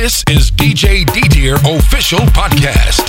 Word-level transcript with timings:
This 0.00 0.22
is 0.30 0.52
DJ 0.52 1.04
D 1.12 1.28
Official 1.56 2.20
Podcast. 2.30 3.02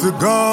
Gonna 0.00 0.12
be 0.12 0.49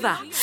that. 0.00 0.39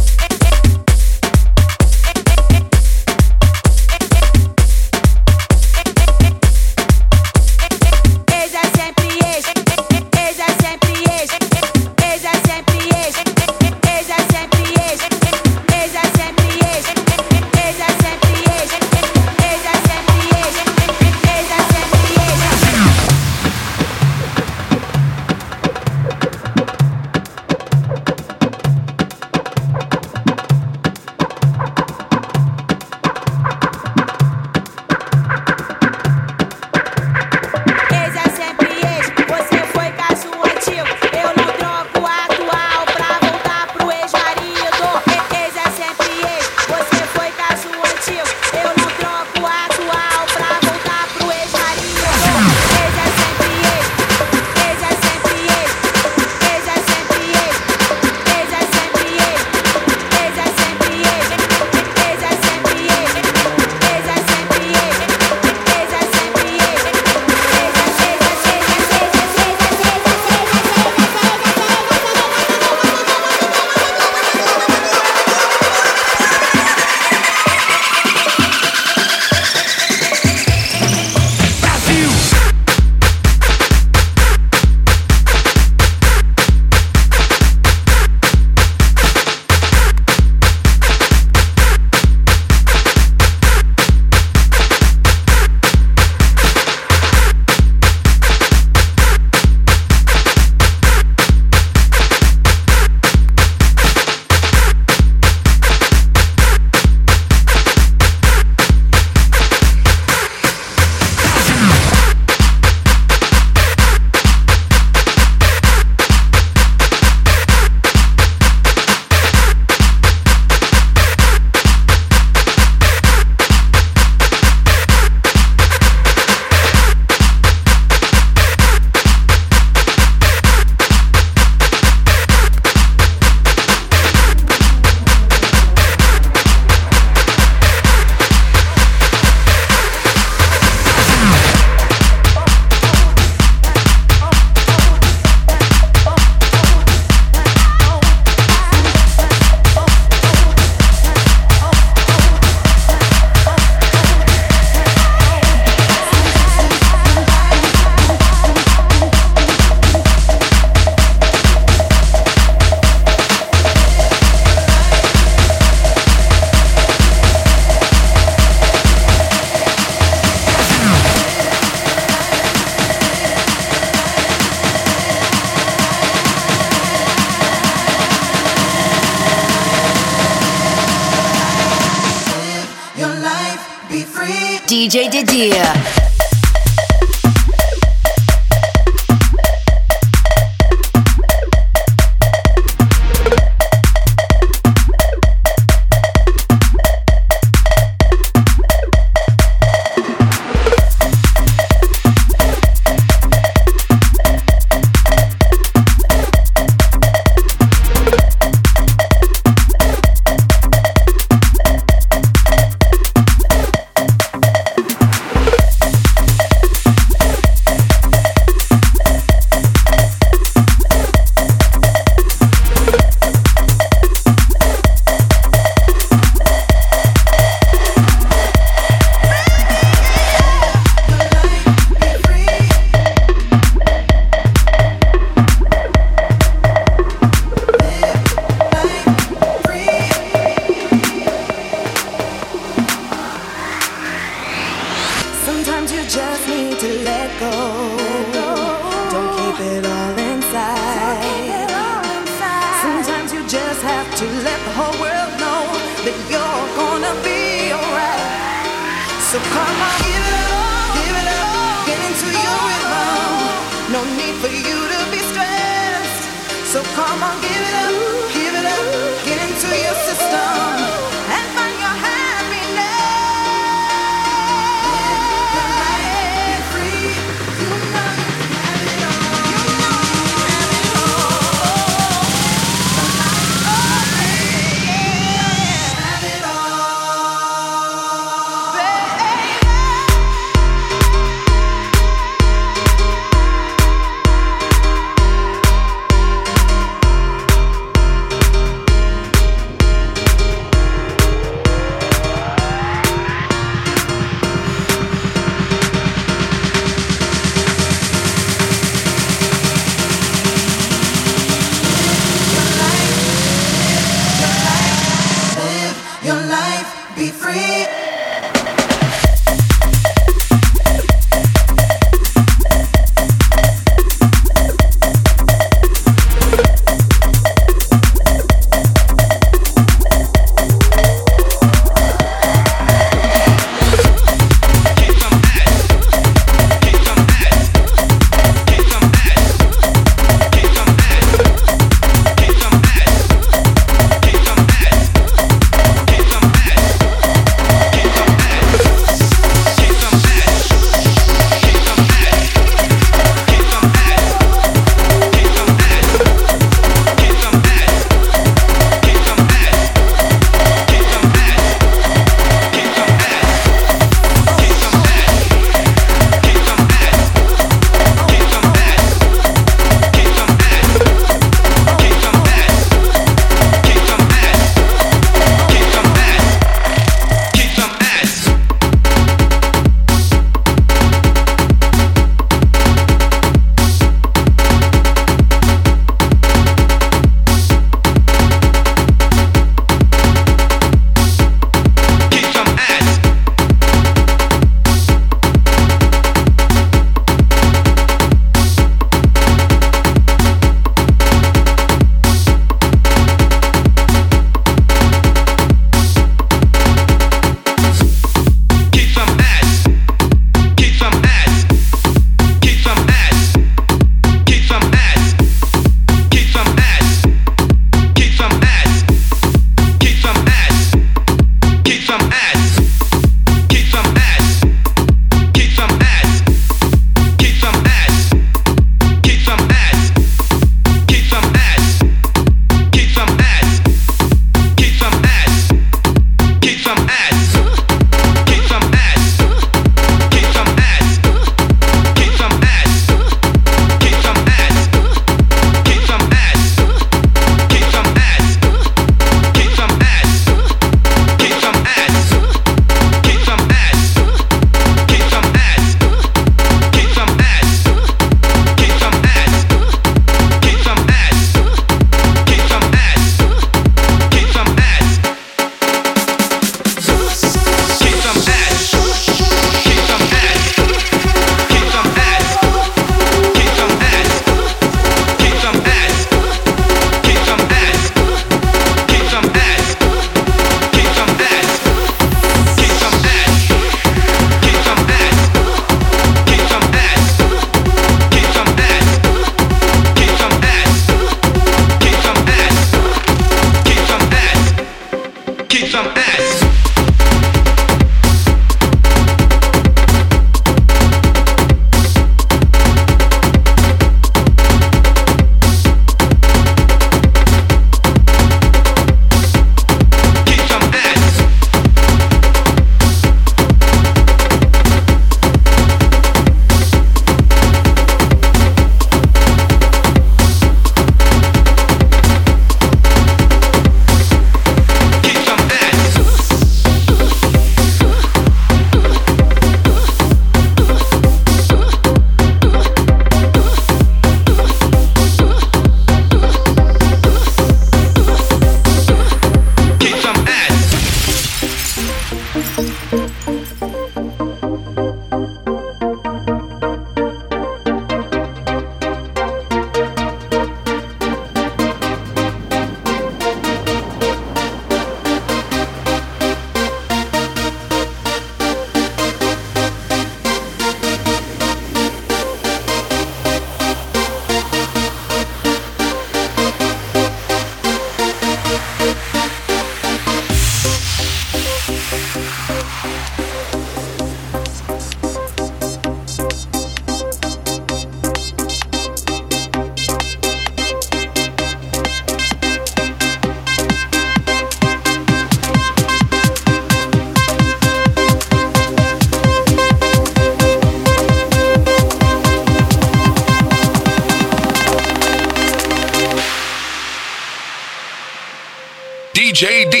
DJ 599.61 600.00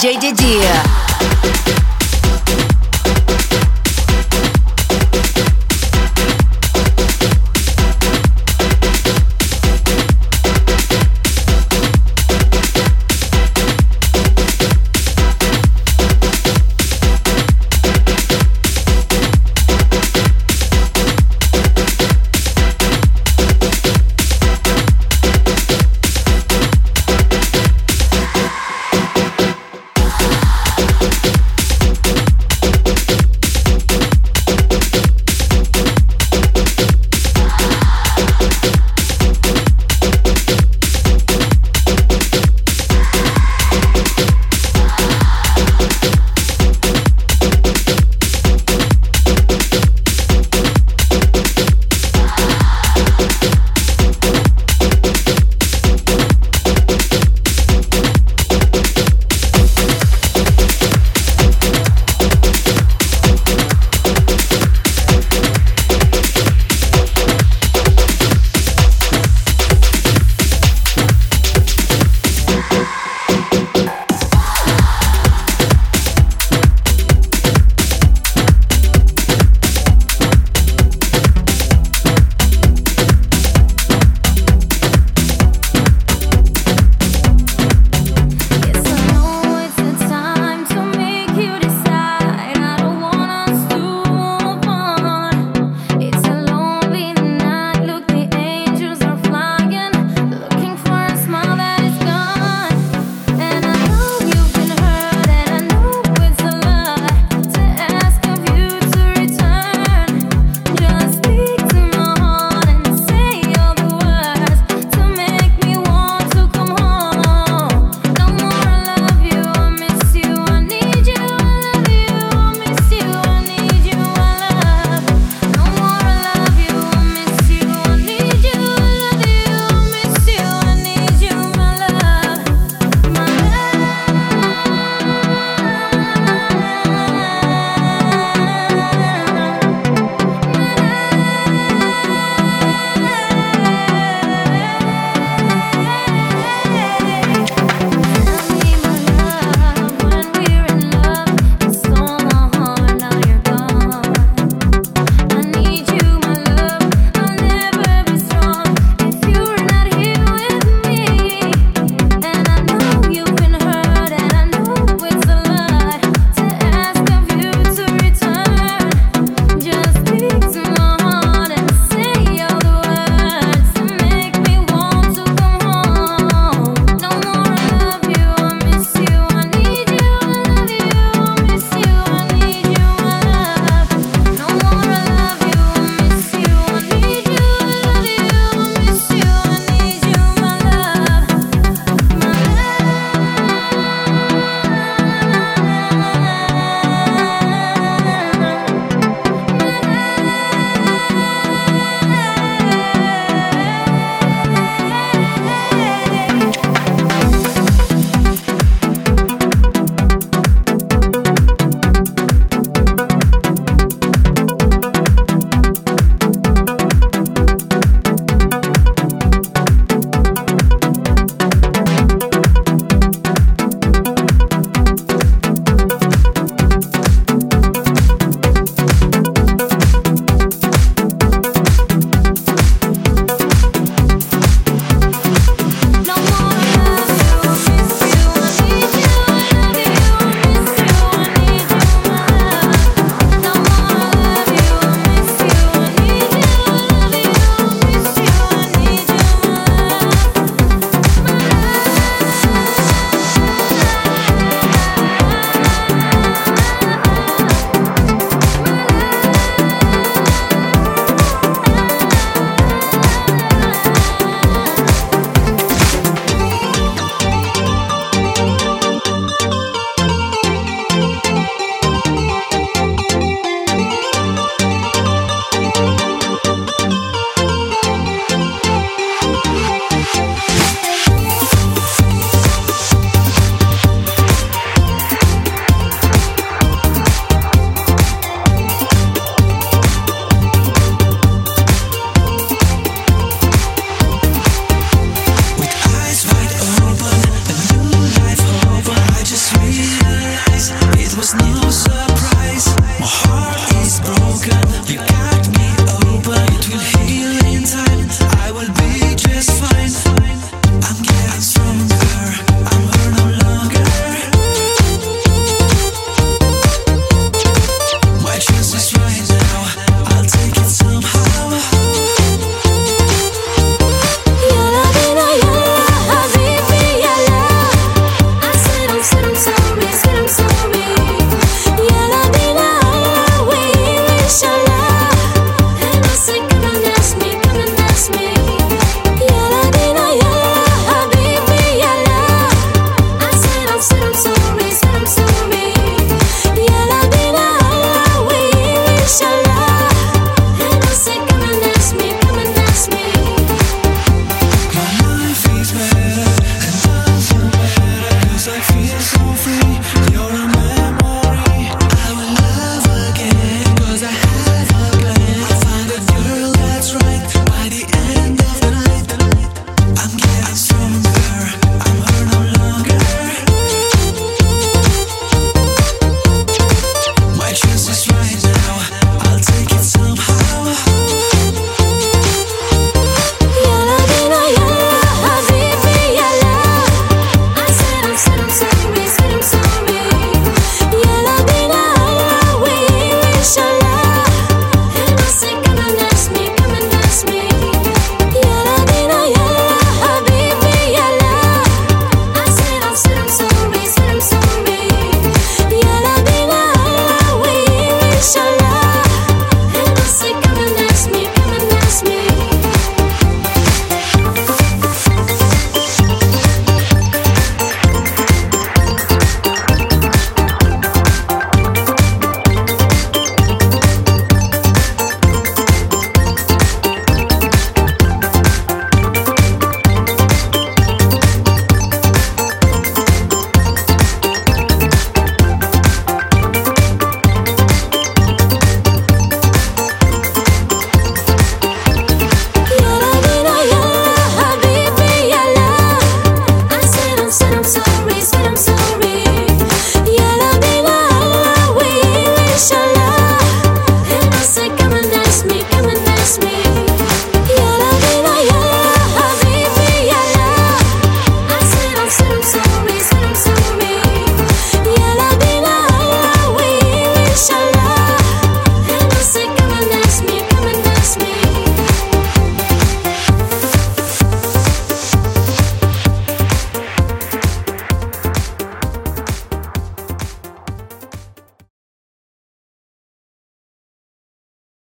DJ 0.00 0.18
Didier. 0.18 0.39